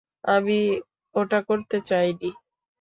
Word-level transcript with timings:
আমি 0.35 0.59
ওটা 1.15 1.39
করতে 1.49 1.77
চাইনি! 1.89 2.29